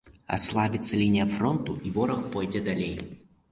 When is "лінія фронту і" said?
1.01-1.93